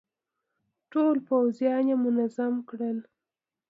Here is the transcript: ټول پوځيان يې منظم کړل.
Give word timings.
ټول 0.91 1.15
پوځيان 1.27 1.83
يې 1.91 1.95
منظم 2.03 2.53
کړل. 2.69 2.97